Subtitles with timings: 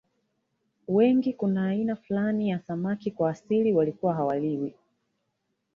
[0.87, 4.73] wengi kuna aina fulani ya samaki kwa asili walikuwa hawaliwi